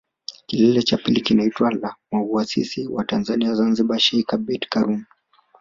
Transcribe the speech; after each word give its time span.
Kilele 0.45 0.81
cha 0.81 0.97
pili 0.97 1.21
kinaitwa 1.21 1.69
jina 1.69 1.87
la 1.87 1.95
Muasisi 2.19 2.87
wa 2.87 3.03
Tanzania 3.03 3.53
Zanzibar 3.53 3.99
Sheikh 3.99 4.33
Abeid 4.33 4.67
Karume 4.69 5.05